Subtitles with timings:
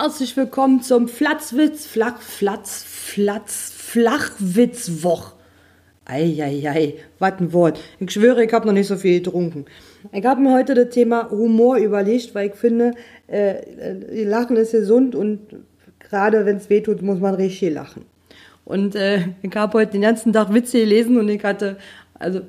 [0.00, 5.32] Herzlich willkommen zum Flatzwitz, Flach, Flatz, Flatz, Flachwitzwoch.
[6.04, 7.80] Eieiei, was ein Wort.
[7.98, 9.64] Ich schwöre, ich habe noch nicht so viel getrunken.
[10.12, 12.92] Ich habe mir heute das Thema Humor überlegt, weil ich finde,
[13.26, 15.40] äh, äh Lachen ist gesund und
[15.98, 18.04] gerade wenn es weh tut, muss man richtig lachen.
[18.64, 21.76] Und äh, ich habe heute den ganzen Tag Witze gelesen und ich hatte,
[22.20, 22.40] also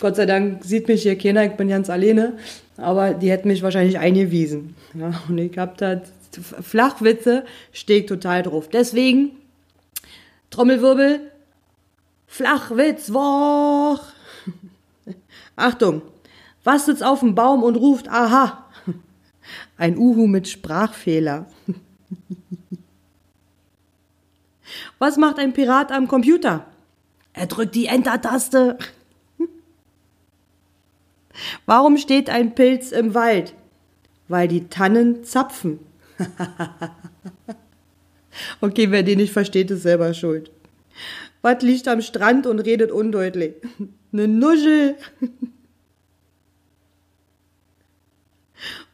[0.00, 2.32] Gott sei Dank sieht mich hier keiner, ich bin ganz alleine,
[2.76, 4.74] aber die hätten mich wahrscheinlich eingewiesen.
[4.98, 6.00] Ja, und ich habe da
[6.42, 8.68] Flachwitze, stehe ich total drauf.
[8.68, 9.32] Deswegen,
[10.50, 11.30] Trommelwirbel,
[12.26, 14.00] Flachwitzwoch.
[15.56, 16.02] Achtung,
[16.64, 18.64] was sitzt auf dem Baum und ruft Aha?
[19.76, 21.46] Ein Uhu mit Sprachfehler.
[24.98, 26.66] Was macht ein Pirat am Computer?
[27.32, 28.78] Er drückt die Enter-Taste.
[31.66, 33.54] Warum steht ein Pilz im Wald?
[34.28, 35.78] Weil die Tannen zapfen.
[38.60, 40.50] okay, wer den nicht versteht, ist selber schuld.
[41.42, 43.54] Was liegt am Strand und redet undeutlich?
[44.12, 44.96] Ne Nuschel.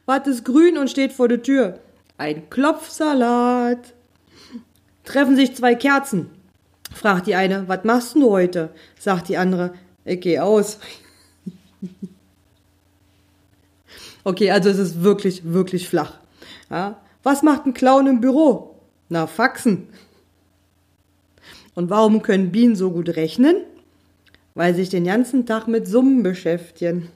[0.07, 1.79] Was ist grün und steht vor der Tür?
[2.17, 3.93] Ein Klopfsalat.
[5.03, 6.31] Treffen sich zwei Kerzen.
[6.93, 8.71] Fragt die eine, was machst du heute?
[8.99, 10.79] Sagt die andere, ich geh aus.
[14.23, 16.19] okay, also es ist wirklich, wirklich flach.
[16.69, 16.99] Ja?
[17.23, 18.75] Was macht ein Clown im Büro?
[19.09, 19.87] Na, Faxen.
[21.75, 23.57] Und warum können Bienen so gut rechnen?
[24.55, 27.09] Weil sich den ganzen Tag mit Summen beschäftigen.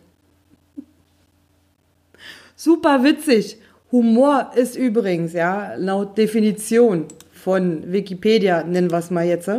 [2.55, 3.57] Super witzig.
[3.91, 9.49] Humor ist übrigens, ja, laut Definition von Wikipedia, nennen wir es mal jetzt,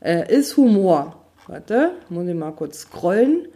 [0.00, 1.16] äh, ist Humor.
[1.46, 3.48] Warte, muss ich mal kurz scrollen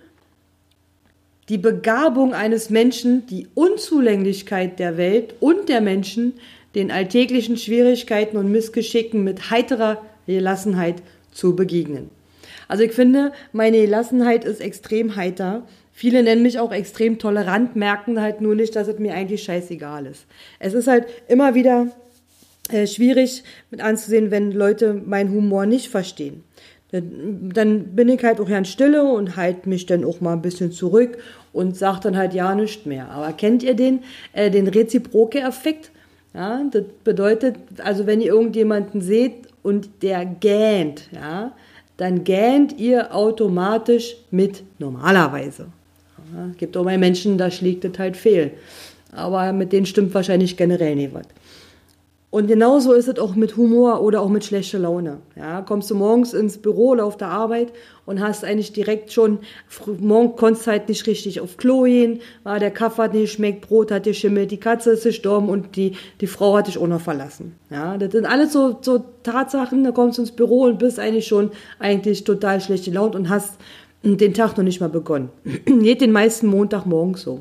[1.49, 6.35] die Begabung eines Menschen, die Unzulänglichkeit der Welt und der Menschen,
[6.75, 10.97] den alltäglichen Schwierigkeiten und Missgeschicken mit heiterer Gelassenheit
[11.33, 12.11] zu begegnen.
[12.69, 15.67] Also ich finde, meine Gelassenheit ist extrem heiter.
[15.93, 20.07] Viele nennen mich auch extrem tolerant, merken halt nur nicht, dass es mir eigentlich scheißegal
[20.07, 20.27] ist.
[20.59, 21.93] Es ist halt immer wieder
[22.71, 26.43] äh, schwierig mit anzusehen, wenn Leute meinen Humor nicht verstehen.
[26.93, 30.71] Dann bin ich halt auch ganz stille und halte mich dann auch mal ein bisschen
[30.71, 31.19] zurück
[31.53, 33.11] und sage dann halt ja nichts mehr.
[33.11, 34.01] Aber kennt ihr den,
[34.33, 35.91] äh, den Reziproke-Effekt?
[36.33, 41.53] Ja, das bedeutet, also wenn ihr irgendjemanden seht und der gähnt, ja,
[41.97, 45.69] dann gähnt ihr automatisch mit normalerweise.
[46.35, 48.51] Ja, gibt auch mal Menschen, da schlägt das halt fehl.
[49.13, 51.27] Aber mit denen stimmt wahrscheinlich generell nicht was.
[52.31, 55.19] Und genauso ist es auch mit Humor oder auch mit schlechter Laune.
[55.37, 57.73] Ja, kommst du morgens ins Büro oder auf der Arbeit
[58.05, 59.39] und hast eigentlich direkt schon,
[60.01, 63.93] morgen konntest halt nicht richtig auf Klo gehen, war der Kaffee hat nicht geschmeckt, Brot
[63.93, 67.55] hat geschimmelt, die Katze ist gestorben und die, die Frau hat dich auch noch verlassen.
[67.71, 71.29] Ja, das sind alles so, so Tatsachen, da kommst du ins Büro und bist eigentlich
[71.29, 73.55] schon eigentlich total schlecht gelaunt und hast
[74.03, 75.31] den Tag noch nicht mal begonnen.
[75.65, 77.41] Geht den meisten Montagmorgens so.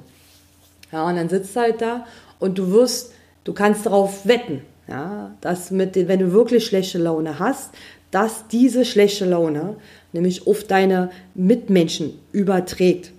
[0.91, 2.05] Ja, und dann sitzt du halt da
[2.39, 3.13] und du wirst,
[3.43, 7.71] du kannst darauf wetten, ja, dass mit, wenn du wirklich schlechte Laune hast,
[8.11, 9.75] dass diese schlechte Laune
[10.13, 13.11] nämlich auf deine Mitmenschen überträgt.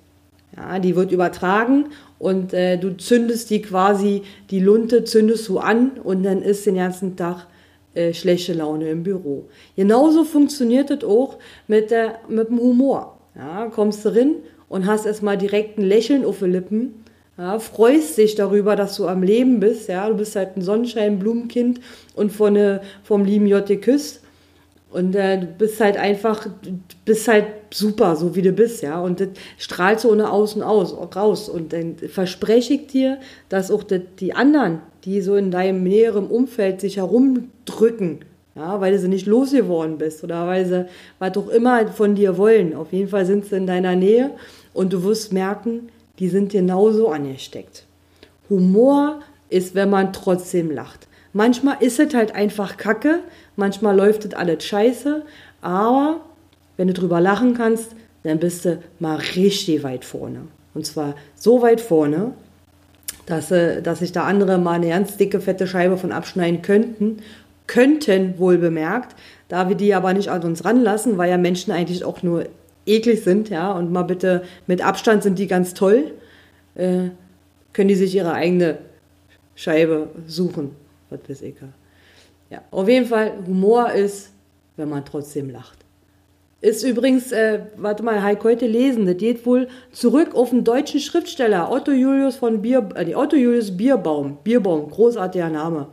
[0.57, 1.87] Ja, die wird übertragen
[2.19, 6.77] und äh, du zündest die quasi, die Lunte zündest du an und dann ist den
[6.77, 7.47] ganzen Tag
[7.95, 9.45] äh, schlechte Laune im Büro.
[9.75, 13.19] Genauso funktioniert es auch mit, der, mit dem Humor.
[13.35, 14.37] Ja, kommst du rein
[14.69, 17.06] und hast erstmal direkt ein Lächeln auf den Lippen
[17.39, 21.81] ja, freust dich darüber, dass du am Leben bist, ja, du bist halt ein Sonnenschein-Blumenkind
[22.15, 24.23] und von, äh, vom lieben J geküsst
[24.91, 26.47] und äh, du bist halt einfach,
[27.05, 30.95] bist halt super, so wie du bist, ja, und das strahlt so ohne Außen aus,
[31.15, 31.49] raus.
[31.49, 36.27] Und dann verspreche ich dir, dass auch die, die anderen, die so in deinem näheren
[36.27, 38.21] Umfeld sich herumdrücken,
[38.55, 40.87] ja, weil du sie nicht losgeworden bist oder weil sie
[41.19, 42.75] was auch immer von dir wollen.
[42.75, 44.31] Auf jeden Fall sind sie in deiner Nähe
[44.73, 47.85] und du wirst merken, die sind genauso angesteckt.
[48.49, 51.07] Humor ist, wenn man trotzdem lacht.
[51.33, 53.21] Manchmal ist es halt einfach Kacke,
[53.57, 55.23] manchmal läuft es alles scheiße,
[55.61, 56.21] aber
[56.77, 60.43] wenn du drüber lachen kannst, dann bist du mal richtig weit vorne.
[60.75, 62.33] Und zwar so weit vorne,
[63.27, 67.19] dass, äh, dass sich da andere mal eine ganz dicke, fette Scheibe von abschneiden könnten.
[67.67, 69.17] Könnten wohl bemerkt,
[69.49, 72.47] da wir die aber nicht an uns ranlassen, weil ja Menschen eigentlich auch nur
[72.87, 76.13] eklig sind, ja, und mal bitte mit Abstand sind die ganz toll,
[76.75, 77.11] äh,
[77.73, 78.79] können die sich ihre eigene
[79.55, 80.71] Scheibe suchen.
[81.11, 81.55] Was weiß ich.
[82.51, 84.33] Ja, auf jeden Fall, Humor ist,
[84.77, 85.79] wenn man trotzdem lacht.
[86.63, 91.01] Ist übrigens, äh, warte mal, Heik heute lesen, das geht wohl zurück auf den deutschen
[91.01, 94.39] Schriftsteller Otto Julius von Bier, äh, Otto Julius Bierbaum.
[94.43, 95.89] Bierbaum, großartiger Name.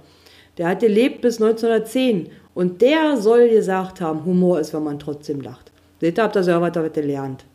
[0.57, 5.42] Der hat gelebt bis 1910 und der soll gesagt haben, Humor ist, wenn man trotzdem
[5.42, 5.73] lacht.
[6.04, 7.46] Seht ihr, habt ihr selber was gelernt.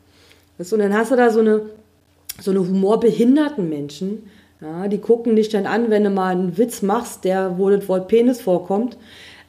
[0.56, 1.66] Und dann hast du da so eine,
[2.40, 4.30] so eine humorbehinderten Menschen,
[4.62, 7.86] ja, die gucken dich dann an, wenn du mal einen Witz machst, der, wo das
[7.90, 8.96] Wort Penis vorkommt,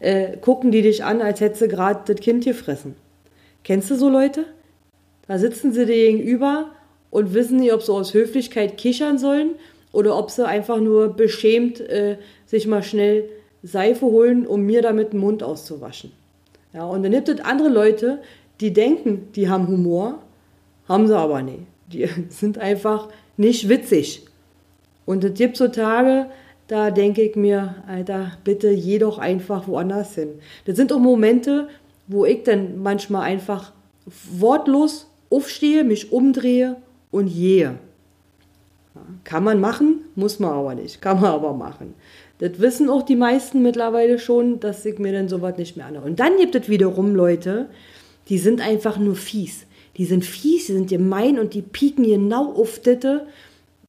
[0.02, 2.96] äh, gucken die dich an, als hättest du gerade das Kind gefressen.
[3.64, 4.44] Kennst du so Leute?
[5.30, 6.72] Da sitzen sie dir gegenüber
[7.10, 9.52] und wissen nicht, ob sie aus Höflichkeit kichern sollen
[9.94, 13.30] oder ob sie einfach nur beschämt äh, sich mal schnell
[13.64, 16.12] Seife holen, um mir damit den Mund auszuwaschen.
[16.74, 18.20] Ja, und dann gibt es andere Leute,
[18.62, 20.20] die denken, die haben Humor,
[20.88, 21.64] haben sie aber nicht.
[21.92, 24.26] Die sind einfach nicht witzig.
[25.06, 26.28] Und es gibt so Tage,
[26.68, 30.30] da denke ich mir, Alter, bitte geh doch einfach woanders hin.
[30.66, 31.68] Das sind auch Momente,
[32.08, 33.72] wo ich dann manchmal einfach
[34.32, 36.76] wortlos aufstehe, mich umdrehe
[37.12, 37.76] und gehe.
[39.24, 41.02] Kann man machen, muss man aber nicht.
[41.02, 41.96] Kann man aber machen.
[42.40, 46.06] Das wissen auch die meisten mittlerweile schon, dass ich mir dann sowas nicht mehr anhöre.
[46.06, 47.70] Und dann gibt es wiederum Leute,
[48.30, 49.66] die sind einfach nur fies.
[49.98, 52.98] Die sind fies, die sind gemein und die pieken genau auf das,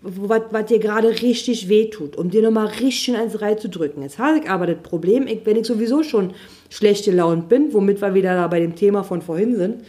[0.02, 4.02] was dir gerade richtig wehtut, um dir nochmal richtig ins Reihe zu drücken.
[4.02, 6.32] Jetzt habe ich aber das Problem, ich, wenn ich sowieso schon
[6.70, 9.82] schlecht gelaunt bin, womit wir wieder da bei dem Thema von vorhin sind,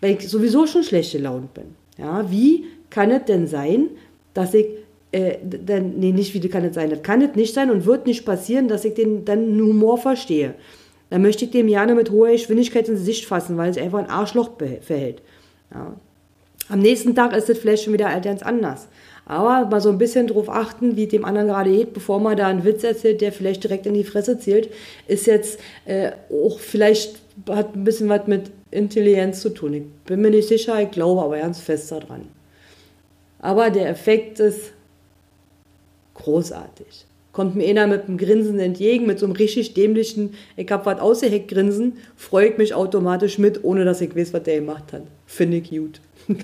[0.00, 1.66] weil ich sowieso schon schlecht gelaunt bin.
[1.98, 3.90] Ja, wie kann es denn sein,
[4.32, 4.66] dass ich
[5.12, 8.06] äh, dann, nee, nicht wie kann es sein, das kann es nicht sein und wird
[8.06, 10.54] nicht passieren, dass ich den dann Humor verstehe.
[11.10, 14.10] Dann möchte ich dem gerne mit hoher Geschwindigkeit ins Gesicht fassen, weil es einfach ein
[14.10, 15.22] Arschloch verhält.
[15.74, 15.94] Ja.
[16.68, 18.86] Am nächsten Tag ist das vielleicht schon wieder ganz anders.
[19.26, 22.46] Aber mal so ein bisschen drauf achten, wie dem anderen gerade geht, bevor man da
[22.46, 24.70] einen Witz erzählt, der vielleicht direkt in die Fresse zielt,
[25.06, 29.74] ist jetzt äh, auch vielleicht hat ein bisschen was mit Intelligenz zu tun.
[29.74, 32.28] Ich bin mir nicht sicher, ich glaube aber ganz fest daran.
[33.40, 34.72] Aber der Effekt ist
[36.14, 37.06] großartig.
[37.32, 40.98] Kommt mir einer mit einem Grinsen entgegen, mit so einem richtig dämlichen, ich hab was
[40.98, 45.02] ausgeheckt Grinsen, freue ich mich automatisch mit, ohne dass ich weiß, was der gemacht hat.
[45.26, 46.00] Finde ich gut.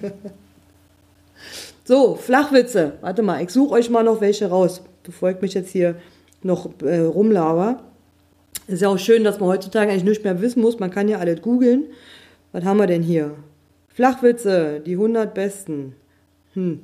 [1.84, 2.92] so, Flachwitze.
[3.00, 5.96] Warte mal, ich suche euch mal noch welche raus, bevor ich mich jetzt hier
[6.42, 7.82] noch äh, rumlaber.
[8.68, 10.78] Ist ja auch schön, dass man heutzutage eigentlich nichts mehr wissen muss.
[10.78, 11.84] Man kann ja alles googeln.
[12.52, 13.32] Was haben wir denn hier?
[13.88, 15.94] Flachwitze, die 100 besten.
[16.54, 16.80] Hm.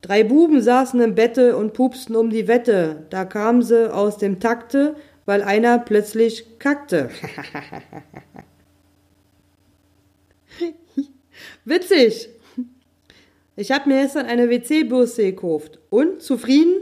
[0.00, 3.06] Drei Buben saßen im Bette und pupsten um die Wette.
[3.10, 4.94] Da kamen sie aus dem Takte,
[5.26, 7.10] weil einer plötzlich kackte.
[11.64, 12.28] Witzig!
[13.56, 15.80] Ich hab mir gestern eine WC-Bürste gekauft.
[15.90, 16.22] Und?
[16.22, 16.76] Zufrieden?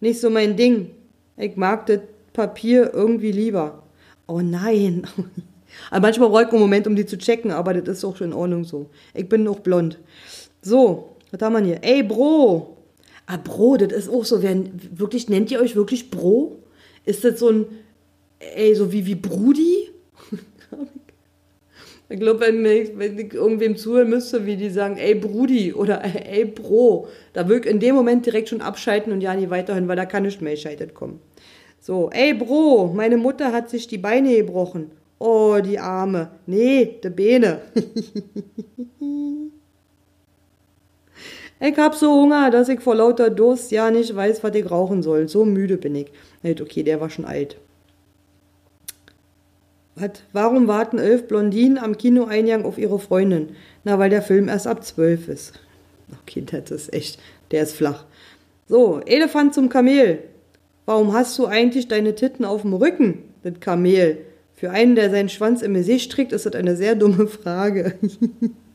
[0.00, 0.90] Nicht so mein Ding.
[1.38, 2.00] Ich mag das
[2.34, 3.82] Papier irgendwie lieber.
[4.26, 5.06] Oh nein.
[5.90, 8.28] Aber manchmal brauche ich einen Moment, um die zu checken, aber das ist auch schon
[8.28, 8.90] in Ordnung so.
[9.14, 9.98] Ich bin noch blond.
[10.62, 11.78] So, was haben wir hier?
[11.82, 12.76] Ey, Bro.
[13.26, 14.42] Ah, Bro, das ist auch so.
[14.42, 14.56] Wer,
[14.96, 16.56] wirklich, nennt ihr euch wirklich Bro?
[17.04, 17.66] Ist das so ein,
[18.38, 19.90] ey, so wie, wie Brudi?
[22.08, 26.44] ich glaube, wenn, wenn ich irgendwem zuhören müsste, wie die sagen, ey, Brudi oder ey,
[26.44, 29.96] Bro, da würde ich in dem Moment direkt schon abschalten und ja nie weiterhin, weil
[29.96, 31.20] da kann nicht mehr gescheitert kommen.
[31.80, 34.90] So, ey, Bro, meine Mutter hat sich die Beine gebrochen.
[35.18, 36.30] Oh, die Arme.
[36.46, 37.60] Nee, die Beine.
[41.62, 45.02] Ich hab so Hunger, dass ich vor lauter Durst ja nicht weiß, was ich rauchen
[45.02, 45.28] soll.
[45.28, 46.10] So müde bin ich.
[46.42, 47.58] Okay, der war schon alt.
[49.94, 50.22] Was?
[50.32, 53.50] Warum warten elf Blondinen am Kinoeingang auf ihre Freundin?
[53.84, 55.52] Na, weil der Film erst ab zwölf ist.
[56.22, 58.06] Okay, das ist echt, der ist flach.
[58.66, 60.20] So, Elefant zum Kamel.
[60.86, 63.24] Warum hast du eigentlich deine Titten auf dem Rücken?
[63.42, 64.18] Das Kamel.
[64.54, 67.94] Für einen, der seinen Schwanz im Gesicht trägt, ist das eine sehr dumme Frage.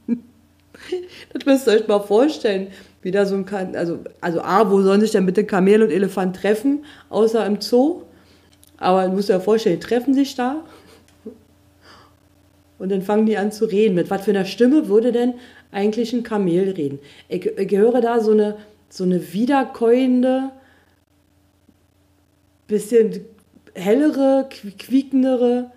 [1.33, 2.67] Das müsst ihr euch mal vorstellen,
[3.01, 6.35] wie da so ein, also, also A, wo sollen sich denn bitte Kamel und Elefant
[6.35, 8.03] treffen, außer im Zoo?
[8.77, 10.63] Aber du musst dir vorstellen, die treffen sich da
[12.77, 13.95] und dann fangen die an zu reden.
[13.95, 15.35] Mit was für einer Stimme würde denn
[15.71, 16.99] eigentlich ein Kamel reden?
[17.29, 18.57] Ich, ich höre da so eine,
[18.89, 20.51] so eine wiederkäuende,
[22.67, 23.25] bisschen
[23.75, 25.71] hellere, quiekendere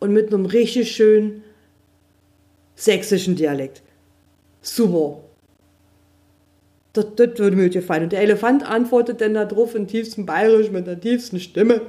[0.00, 1.42] und mit einem richtig schönen
[2.76, 3.82] sächsischen Dialekt.
[4.64, 5.18] Super.
[6.94, 8.04] Das, das würde mir gefallen.
[8.04, 11.82] Und der Elefant antwortet dann darauf in tiefstem Bayerisch mit der tiefsten Stimme.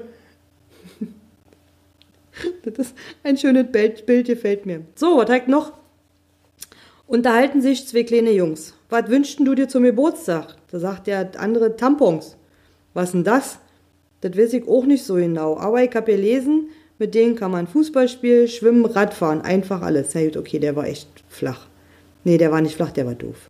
[2.64, 4.82] das ist ein schönes Bild, Bild gefällt mir.
[4.96, 5.74] So, was hat noch?
[7.08, 8.74] Unterhalten sich zwei kleine Jungs.
[8.90, 10.56] Was wünschten du dir zum Geburtstag?
[10.72, 12.36] Da sagt der andere Tampons.
[12.94, 13.60] Was denn das?
[14.22, 15.58] Das weiß ich auch nicht so genau.
[15.58, 20.14] Aber ich habe gelesen, mit denen kann man Fußball spielen, schwimmen, Radfahren, einfach alles.
[20.14, 21.68] Ja gut, okay, der war echt flach.
[22.26, 23.50] Nee, der war nicht flach, der war doof.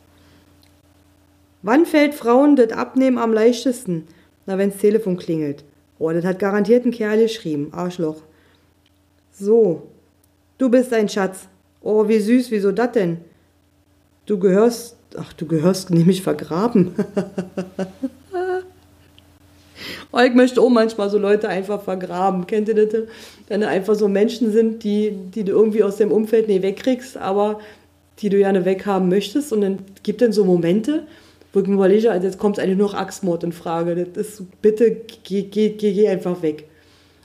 [1.64, 4.08] Wann fällt Frauen das Abnehmen am leichtesten?
[4.46, 5.64] Na, wenn's Telefon klingelt.
[5.98, 7.70] Oh, das hat garantiert ein Kerl geschrieben.
[7.72, 8.22] Arschloch.
[9.32, 9.88] So.
[10.58, 11.48] Du bist ein Schatz.
[11.82, 13.18] Oh, wie süß, wieso das denn?
[14.26, 16.92] Du gehörst, ach, du gehörst nämlich vergraben.
[20.12, 22.46] oh, ich möchte auch manchmal so Leute einfach vergraben.
[22.46, 23.08] Kennt ihr das?
[23.48, 27.18] Wenn da einfach so Menschen sind, die, die du irgendwie aus dem Umfeld nicht wegkriegst,
[27.18, 27.62] aber
[28.22, 29.52] die du gerne weghaben möchtest.
[29.52, 31.04] Und dann gibt es so Momente,
[31.54, 34.08] wo ich mir überlege, also jetzt kommt eigentlich nur noch Axtmord in Frage.
[34.14, 36.66] Das ist, bitte geh, geh, geh, geh einfach weg.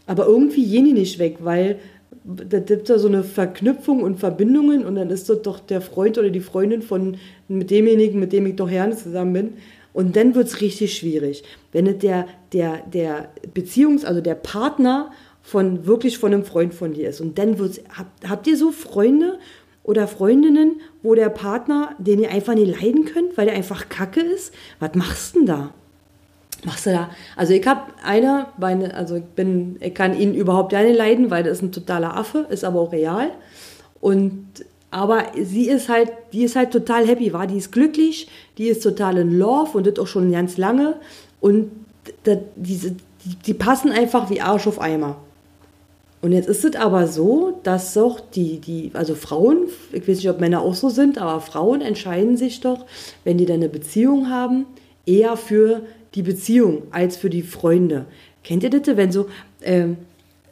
[0.06, 1.78] Aber irgendwie gehen die nicht weg, weil
[2.25, 6.18] da gibt da so eine Verknüpfung und Verbindungen und dann ist das doch der Freund
[6.18, 7.16] oder die Freundin von
[7.49, 9.52] mit demjenigen, mit dem ich doch gerne zusammen bin.
[9.92, 11.42] Und dann wird es richtig schwierig.
[11.73, 15.11] Wenn es der, der, der Beziehungs-, also der Partner
[15.42, 17.20] von wirklich von einem Freund von dir ist.
[17.20, 19.38] Und dann wird's, habt, habt ihr so Freunde
[19.82, 24.20] oder Freundinnen, wo der Partner, den ihr einfach nicht leiden könnt, weil der einfach kacke
[24.20, 24.52] ist?
[24.78, 25.75] Was machst du denn da?
[26.64, 27.10] machst du da?
[27.37, 31.30] Also ich habe eine, meine, also ich bin, ich kann ihn überhaupt ja nicht leiden,
[31.30, 33.30] weil das ist ein totaler Affe, ist aber auch real.
[34.00, 34.46] Und
[34.90, 38.82] aber sie ist halt, die ist halt total happy, war, die ist glücklich, die ist
[38.82, 40.96] total in Love und das auch schon ganz lange.
[41.40, 41.70] Und
[42.25, 42.96] das, die,
[43.46, 45.16] die passen einfach wie Arsch auf Eimer.
[46.23, 50.29] Und jetzt ist es aber so, dass doch die, die, also Frauen, ich weiß nicht,
[50.29, 52.85] ob Männer auch so sind, aber Frauen entscheiden sich doch,
[53.25, 54.67] wenn die dann eine Beziehung haben,
[55.07, 55.83] eher für
[56.15, 58.05] die Beziehung als für die Freunde.
[58.45, 59.29] Kennt ihr das, wenn so,
[59.62, 59.97] ähm,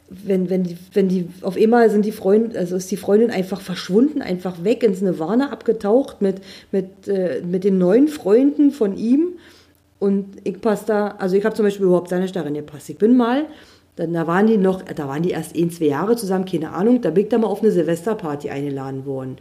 [0.09, 3.61] wenn, wenn, die, wenn die, auf einmal sind die Freunde, also ist die Freundin einfach
[3.61, 9.33] verschwunden, einfach weg ins Nirvana abgetaucht mit, mit, äh, mit den neuen Freunden von ihm.
[9.99, 12.89] Und ich passe da, also ich habe zum Beispiel überhaupt seine darin gepasst.
[12.89, 13.45] Ich bin mal,
[13.99, 17.01] dann, da waren die noch, da waren die erst ein, zwei Jahre zusammen, keine Ahnung,
[17.01, 19.35] da bin ich da mal auf eine Silvesterparty eingeladen worden.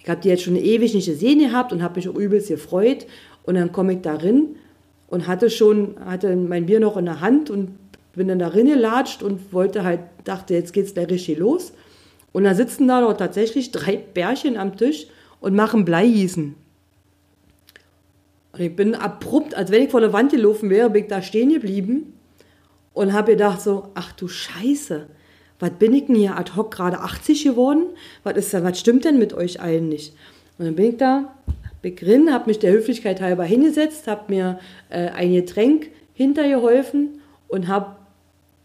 [0.00, 3.06] Ich habe die jetzt schon ewig nicht gesehen gehabt und habe mich auch übelst gefreut.
[3.42, 4.54] Und dann komme ich da rein
[5.08, 7.76] und hatte schon, hatte mein Bier noch in der Hand und
[8.14, 11.72] bin dann da gelatscht und wollte halt, dachte, jetzt geht's gleich richtig los.
[12.30, 15.08] Und da sitzen da noch tatsächlich drei Bärchen am Tisch
[15.40, 16.54] und machen Bleigießen.
[18.52, 21.20] Und ich bin abrupt, als wenn ich vor der Wand gelaufen wäre, bin ich da
[21.20, 22.12] stehen geblieben
[22.94, 25.06] und habe gedacht so, ach du Scheiße,
[25.58, 27.86] was bin ich denn hier ad hoc gerade 80 geworden?
[28.22, 30.14] Was ist was stimmt denn mit euch allen nicht?
[30.58, 31.34] Und dann bin ich da
[31.82, 34.58] begrin, habe mich der Höflichkeit halber hingesetzt, habe mir
[34.88, 37.96] äh, ein Getränk hintergeholfen und habe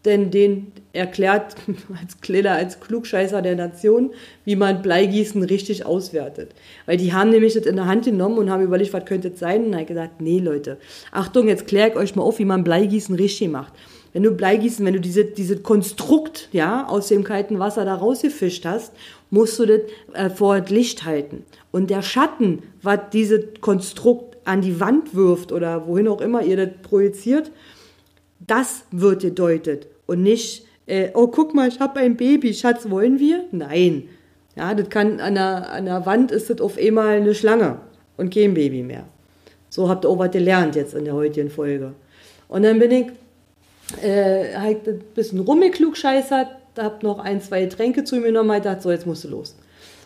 [0.04, 1.56] denn den erklärt,
[2.00, 4.12] als Kleiner, als Klugscheißer der Nation,
[4.44, 6.52] wie man Bleigießen richtig auswertet.
[6.86, 9.38] Weil die haben nämlich das in der Hand genommen und haben überlegt, was könnte es
[9.38, 9.66] sein?
[9.66, 10.78] Und habe gesagt, nee, Leute,
[11.12, 13.74] Achtung, jetzt kläre ich euch mal auf, wie man Bleigießen richtig macht.
[14.12, 18.64] Wenn du Bleigießen, wenn du diese, diese Konstrukt, ja, aus dem kalten Wasser da rausgefischt
[18.64, 18.92] hast,
[19.30, 19.80] musst du das
[20.14, 21.44] äh, vor das Licht halten.
[21.70, 26.56] Und der Schatten, was dieses Konstrukt an die Wand wirft oder wohin auch immer ihr
[26.56, 27.52] das projiziert,
[28.40, 33.20] das wird gedeutet und nicht, äh, oh guck mal, ich habe ein Baby, Schatz, wollen
[33.20, 33.44] wir?
[33.52, 34.08] Nein.
[34.56, 37.78] Ja, das kann an der, an der Wand ist das auf einmal eine Schlange
[38.16, 39.04] und kein Baby mehr.
[39.68, 41.94] So habt ihr auch was gelernt jetzt in der heutigen Folge.
[42.48, 43.06] Und dann bin ich
[44.02, 48.82] äh, halt ein bisschen rumgeklugscheißert, hab noch ein, zwei Tränke zu mir genommen und dachte,
[48.82, 49.56] so, jetzt musst du los.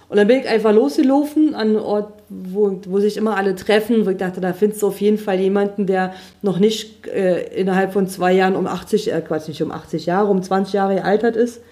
[0.09, 4.05] Und dann bin ich einfach losgelaufen an einen Ort, wo, wo sich immer alle treffen,
[4.05, 6.13] wo ich dachte, da findest du auf jeden Fall jemanden, der
[6.43, 10.31] noch nicht äh, innerhalb von zwei Jahren um 80, äh, Quatsch, nicht um 80 Jahre,
[10.31, 11.63] um 20 Jahre gealtert ist.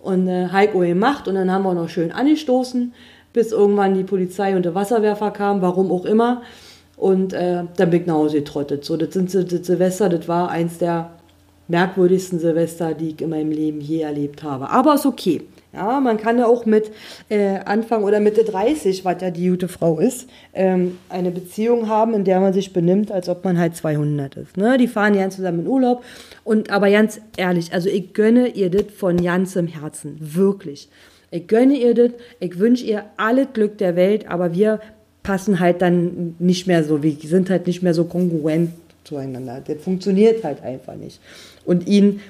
[0.00, 2.94] Und äh, Heiko gemacht und dann haben wir noch schön angestoßen,
[3.32, 6.42] bis irgendwann die Polizei und der Wasserwerfer kamen, warum auch immer.
[6.96, 8.84] Und äh, dann bin ich nach Hause getrottet.
[8.84, 11.10] So, das sind Silvester, das war eins der
[11.68, 14.70] merkwürdigsten Silvester, die ich in meinem Leben je erlebt habe.
[14.70, 15.42] Aber ist okay.
[15.72, 16.90] Ja, man kann ja auch mit
[17.28, 22.14] äh, Anfang oder Mitte 30, was ja die gute Frau ist, ähm, eine Beziehung haben,
[22.14, 24.56] in der man sich benimmt, als ob man halt 200 ist.
[24.56, 24.78] Ne?
[24.78, 26.02] Die fahren ja zusammen in Urlaub.
[26.42, 30.16] Und aber ganz ehrlich, also ich gönne ihr das von ganzem Herzen.
[30.20, 30.88] Wirklich.
[31.30, 32.12] Ich gönne ihr das.
[32.40, 34.80] Ich wünsche ihr alles Glück der Welt, aber wir
[35.22, 38.70] passen halt dann nicht mehr so, wir sind halt nicht mehr so kongruent
[39.04, 39.62] zueinander.
[39.66, 41.20] Das funktioniert halt einfach nicht.
[41.68, 42.20] Und ihn,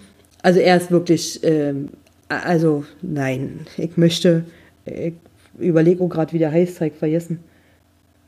[0.42, 1.90] also er ist wirklich, ähm,
[2.28, 4.42] also nein, ich möchte,
[4.85, 5.14] ich
[5.61, 7.38] überlege gerade, wie der heißt, ich vergessen.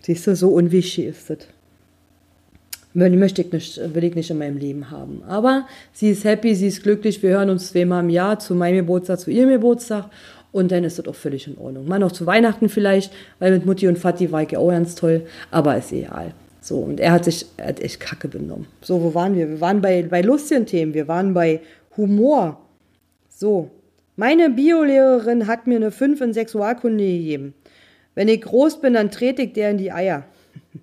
[0.03, 1.39] Siehst du, so unwichtig ist das.
[2.95, 5.25] Möchte ich nicht, will ich nicht in meinem Leben haben.
[5.27, 7.21] Aber sie ist happy, sie ist glücklich.
[7.25, 10.11] Wir hören uns zweimal im Jahr zu meinem Geburtstag, zu ihrem Geburtstag.
[10.53, 11.89] Und dann ist das auch völlig in Ordnung.
[11.89, 14.95] Mal noch zu Weihnachten vielleicht, weil mit Mutti und Vati war ich ja auch ganz
[14.95, 15.27] toll.
[15.51, 16.35] Aber ist egal.
[16.61, 18.67] So, und er hat sich, er hat echt kacke benommen.
[18.83, 19.49] So, wo waren wir?
[19.49, 21.61] Wir waren bei, bei lustigen Themen, wir waren bei
[21.97, 22.61] Humor.
[23.29, 23.71] So,
[24.17, 27.55] Meine Biolehrerin hat mir eine 5 in Sexualkunde gegeben.
[28.15, 30.25] Wenn ich groß bin, dann trete ich der in die Eier.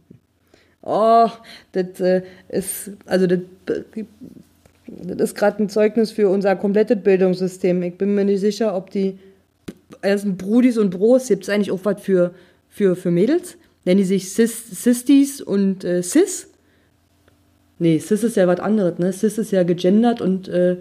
[0.82, 1.30] oh,
[1.74, 3.40] das äh, ist, also das,
[4.88, 7.84] das ist gerade ein Zeugnis für unser komplettes Bildungssystem.
[7.84, 9.20] Ich bin mir nicht sicher, ob die
[10.02, 12.34] ersten Brudis und Bros, gibt es eigentlich auch was für,
[12.70, 13.58] für, für Mädels?
[13.88, 16.50] Nennen die sich Sis, Sistis und äh, Sis?
[17.80, 19.14] Nee, Sis ist ja was anderes, ne?
[19.14, 20.76] Sis ist ja gegendert und äh,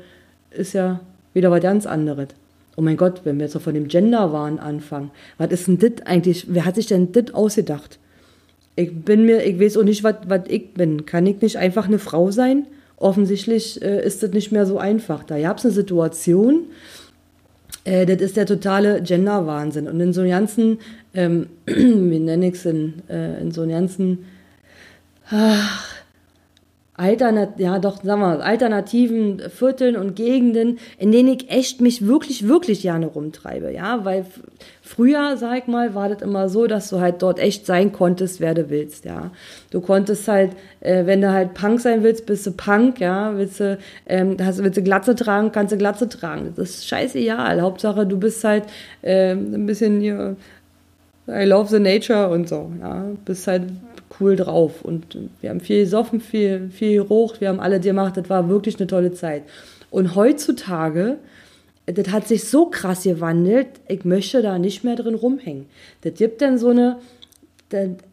[0.50, 0.98] ist ja
[1.32, 2.30] wieder was ganz anderes.
[2.74, 6.04] Oh mein Gott, wenn wir jetzt noch von dem Genderwahn anfangen, was ist denn das
[6.04, 6.46] eigentlich?
[6.48, 8.00] Wer hat sich denn das ausgedacht?
[8.74, 11.06] Ich bin mir, ich weiß auch nicht, was ich bin.
[11.06, 12.66] Kann ich nicht einfach eine Frau sein?
[12.96, 15.22] Offensichtlich äh, ist das nicht mehr so einfach.
[15.22, 16.64] Da gab es eine Situation,
[17.84, 19.86] äh, das ist der totale Genderwahnsinn.
[19.86, 20.78] Und in so einem ganzen,
[21.16, 24.26] ähm, wie nenne ich es in, äh, in so einem ganzen,
[25.28, 25.96] ach,
[26.98, 32.48] Alternat ja doch, sagen wir, alternativen Vierteln und Gegenden, in denen ich echt mich wirklich,
[32.48, 34.24] wirklich gerne rumtreibe, ja, weil
[34.80, 38.40] früher, sag ich mal, war das immer so, dass du halt dort echt sein konntest,
[38.40, 39.30] wer du willst, ja.
[39.70, 43.60] Du konntest halt, äh, wenn du halt Punk sein willst, bist du Punk, ja, willst
[43.60, 48.06] du, ähm, hast, willst du Glatze tragen, kannst du Glatze tragen, das ist scheißegal, Hauptsache
[48.06, 48.64] du bist halt
[49.02, 50.36] äh, ein bisschen hier,
[51.28, 53.64] I love the nature und so, ja, bist halt
[54.20, 54.82] cool drauf.
[54.82, 58.78] Und wir haben viel gesoffen, viel, viel gerucht, wir haben alle gemacht, das war wirklich
[58.78, 59.42] eine tolle Zeit.
[59.90, 61.18] Und heutzutage,
[61.86, 65.66] das hat sich so krass gewandelt, ich möchte da nicht mehr drin rumhängen.
[66.02, 66.98] Das gibt dann so eine,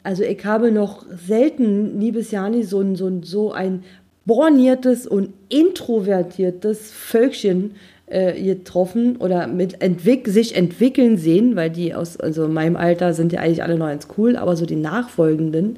[0.01, 3.83] also ich habe noch selten, nie bis Jani, so ein, so ein, so ein
[4.25, 7.75] borniertes und introvertiertes Völkchen
[8.07, 13.33] äh, getroffen oder mit entwick sich entwickeln sehen, weil die aus also meinem Alter sind
[13.33, 15.77] ja eigentlich alle noch ganz cool, aber so die Nachfolgenden,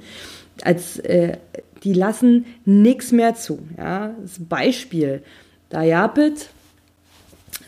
[0.64, 1.38] als äh,
[1.84, 3.60] die lassen nichts mehr zu.
[3.78, 5.22] Ja, das Beispiel,
[5.70, 6.50] da Japet,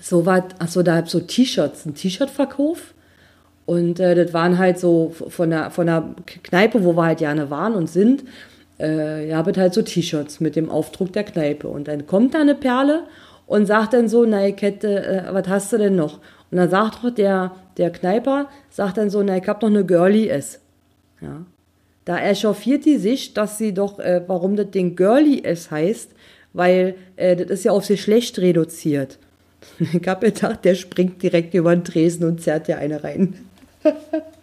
[0.02, 2.94] so was, achso, da hab so T-Shirts, ein T-Shirt-Verkauf.
[3.66, 7.50] Und äh, das waren halt so von der, von der Kneipe, wo wir halt gerne
[7.50, 8.24] waren und sind,
[8.80, 11.68] äh, ja, halt so T-Shirts mit dem Aufdruck der Kneipe.
[11.68, 13.04] Und dann kommt da eine Perle
[13.48, 16.20] und sagt dann so, na, ich hätte, äh, was hast du denn noch?
[16.52, 19.86] Und dann sagt doch der, der Kneiper, sagt dann so, na, ich hab noch eine
[19.86, 20.60] Girlie S.
[21.22, 21.46] Ja.
[22.06, 26.12] Da echauffiert die sich, dass sie doch, äh, warum das Ding Girlie S heißt,
[26.54, 29.18] weil äh, das ist ja auf sich schlecht reduziert.
[29.80, 33.34] Ich hab gedacht, der springt direkt über den Tresen und zerrt dir eine rein.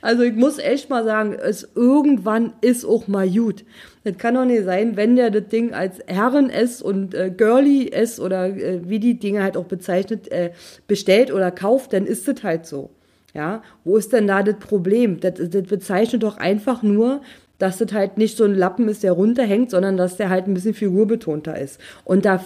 [0.00, 3.64] Also ich muss echt mal sagen, es irgendwann ist auch mal gut.
[4.04, 7.90] Das kann doch nicht sein, wenn der das Ding als Herren S und äh, Girly
[7.90, 10.52] S oder äh, wie die Dinge halt auch bezeichnet, äh,
[10.86, 12.90] bestellt oder kauft, dann ist das halt so.
[13.34, 15.20] Ja, wo ist denn da das Problem?
[15.20, 17.20] Das, das bezeichnet doch einfach nur,
[17.60, 20.54] dass das halt nicht so ein Lappen ist, der runterhängt, sondern dass der halt ein
[20.54, 21.78] bisschen figurbetonter ist.
[22.04, 22.42] Und da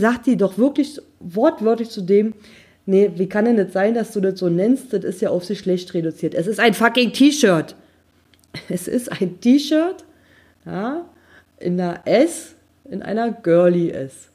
[0.00, 2.32] sagt die doch wirklich wortwörtlich zu dem,
[2.86, 4.92] Nee, wie kann denn das sein, dass du das so nennst?
[4.92, 6.34] Das ist ja auf sich schlecht reduziert.
[6.34, 7.74] Es ist ein fucking T-Shirt.
[8.68, 10.04] Es ist ein T-Shirt,
[10.64, 11.04] ja,
[11.58, 12.54] in einer S,
[12.88, 14.28] in einer Girly S.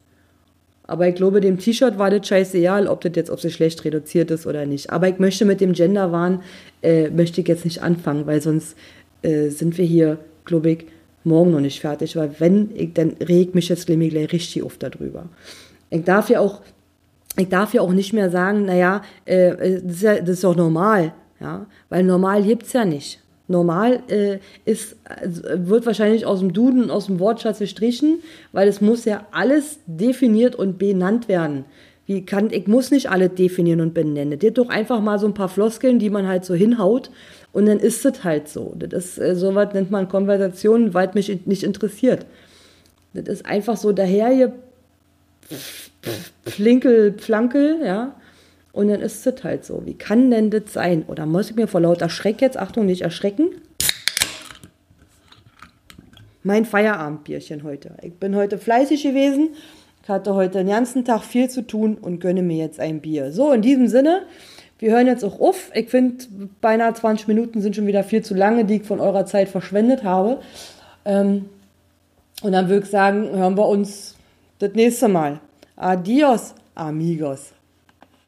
[0.84, 4.30] Aber ich glaube, dem T-Shirt war das scheißegal, ob das jetzt auf sich schlecht reduziert
[4.32, 4.90] ist oder nicht.
[4.90, 6.42] Aber ich möchte mit dem Genderwahn,
[6.82, 8.76] äh, möchte ich jetzt nicht anfangen, weil sonst
[9.22, 10.86] äh, sind wir hier, glaube ich,
[11.24, 12.16] morgen noch nicht fertig.
[12.16, 15.30] Weil wenn ich, dann reg mich jetzt gleich richtig oft darüber.
[15.92, 16.62] Ich darf ja auch
[17.40, 20.56] ich darf ja auch nicht mehr sagen, naja, äh, das, ist ja, das ist doch
[20.56, 23.20] normal, ja, weil normal gibt's ja nicht.
[23.48, 28.20] Normal äh, ist, also, wird wahrscheinlich aus dem Duden, aus dem Wortschatz gestrichen,
[28.52, 31.66] weil es muss ja alles definiert und benannt werden.
[32.06, 34.38] Wie kann, ich muss nicht alles definieren und benennen.
[34.38, 37.10] Das doch einfach mal so ein paar Floskeln, die man halt so hinhaut
[37.52, 38.76] und dann ist es halt so.
[38.78, 42.28] Das ist, äh, sowas nennt man Konversation, weil mich nicht interessiert.
[43.14, 44.54] Das ist einfach so daher
[46.46, 48.16] Flinkel, Flankel, ja.
[48.72, 49.86] Und dann ist es halt so.
[49.86, 51.04] Wie kann denn das sein?
[51.08, 53.50] Oder muss ich mir vor lauter Schreck jetzt, Achtung, nicht erschrecken?
[56.44, 57.96] Mein Feierabendbierchen heute.
[58.02, 59.50] Ich bin heute fleißig gewesen.
[60.08, 63.32] Hatte heute den ganzen Tag viel zu tun und gönne mir jetzt ein Bier.
[63.32, 64.24] So, in diesem Sinne,
[64.80, 65.70] wir hören jetzt auch auf.
[65.76, 66.26] Ich finde,
[66.62, 70.04] beinahe 20 Minuten sind schon wieder viel zu lange, die ich von eurer Zeit verschwendet
[70.04, 70.40] habe.
[71.06, 71.46] Ähm,
[72.42, 74.16] und dann würde ich sagen, hören wir uns
[74.60, 75.40] das nächste Mal.
[75.76, 77.54] Adios, amigos.